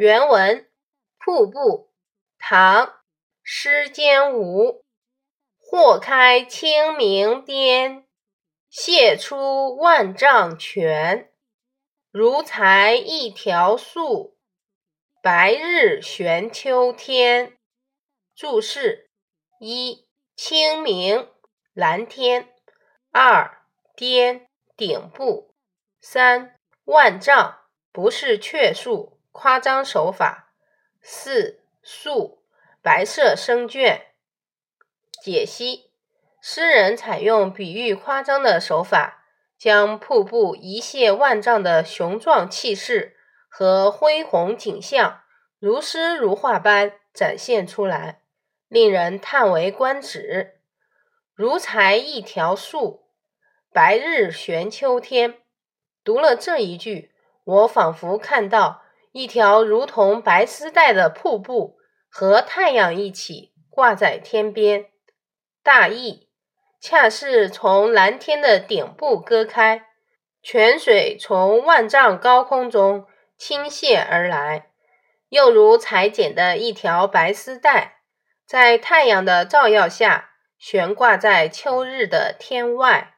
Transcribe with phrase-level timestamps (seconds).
[0.00, 0.66] 原文：
[1.18, 1.92] 瀑布，
[2.38, 3.00] 唐，
[3.42, 4.82] 施坚吾。
[5.58, 8.06] 豁开清明巅，
[8.72, 11.30] 泻出万丈泉。
[12.10, 14.38] 如裁一条素，
[15.22, 17.58] 白日悬秋天。
[18.34, 19.10] 注释：
[19.58, 21.28] 一、清明，
[21.74, 22.46] 蓝天；
[23.12, 24.48] 二、巅，
[24.78, 25.52] 顶部；
[26.00, 27.58] 三、万丈，
[27.92, 30.50] 不是确数，夸张手法；
[31.00, 32.42] 四、素，
[32.82, 34.00] 白色生绢。
[35.22, 35.90] 解析：
[36.40, 39.24] 诗人采用比喻夸张的手法，
[39.58, 43.16] 将瀑布一泻万丈的雄壮气势
[43.48, 45.22] 和恢宏景象，
[45.58, 48.22] 如诗如画般展现出来，
[48.68, 50.60] 令人叹为观止。
[51.34, 53.06] 如裁一条素，
[53.72, 55.38] 白日悬秋天。
[56.02, 58.82] 读了这一句，我仿佛看到
[59.12, 61.78] 一条如同白丝带的瀑布
[62.08, 64.86] 和太阳一起挂在天边。
[65.62, 66.28] 大意
[66.80, 69.86] 恰是从蓝天的顶部割开，
[70.42, 74.70] 泉水从万丈高空中倾泻而来，
[75.28, 78.00] 又如裁剪的一条白丝带，
[78.46, 83.14] 在太阳的照耀下悬挂在秋日的天外。